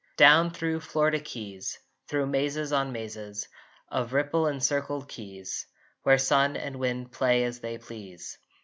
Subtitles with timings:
[0.17, 3.47] Down thro Florida keys, Thro mazes on mazes
[3.89, 5.67] Of ripple encircled keys,
[6.01, 8.39] Where sun and wind play as they please!